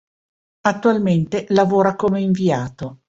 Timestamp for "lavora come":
1.49-2.21